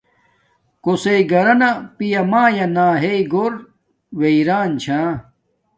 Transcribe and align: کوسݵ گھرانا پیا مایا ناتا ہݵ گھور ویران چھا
کوسݵ 0.83 1.17
گھرانا 1.31 1.69
پیا 1.95 2.21
مایا 2.31 2.65
ناتا 2.75 2.99
ہݵ 3.01 3.19
گھور 3.31 3.53
ویران 4.19 4.71
چھا 4.81 5.01